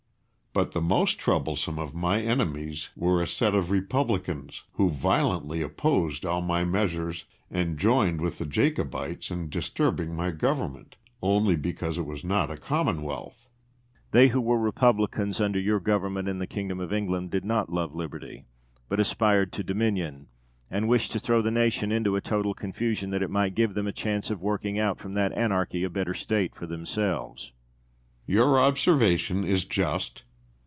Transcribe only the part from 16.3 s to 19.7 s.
the Kingdom of England did not love liberty, but aspired to